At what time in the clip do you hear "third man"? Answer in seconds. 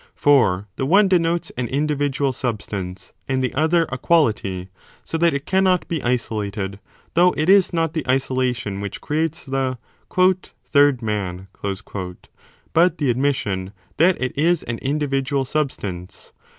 10.71-11.49